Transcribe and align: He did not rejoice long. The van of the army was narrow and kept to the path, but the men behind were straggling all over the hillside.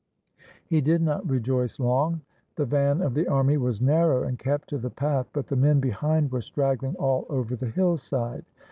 He 0.65 0.81
did 0.81 1.03
not 1.03 1.29
rejoice 1.29 1.79
long. 1.79 2.21
The 2.55 2.65
van 2.65 3.01
of 3.03 3.13
the 3.13 3.27
army 3.27 3.57
was 3.57 3.79
narrow 3.81 4.23
and 4.23 4.39
kept 4.39 4.67
to 4.69 4.79
the 4.79 4.89
path, 4.89 5.27
but 5.31 5.45
the 5.45 5.55
men 5.55 5.79
behind 5.79 6.31
were 6.31 6.41
straggling 6.41 6.95
all 6.95 7.27
over 7.29 7.55
the 7.55 7.69
hillside. 7.69 8.43